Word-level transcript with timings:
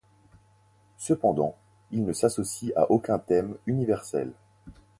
Cependant, 0.97 1.55
il 1.91 2.03
ne 2.05 2.11
s'associe 2.11 2.73
à 2.75 2.89
aucun 2.89 3.19
thème 3.19 3.55
universel. 3.67 4.33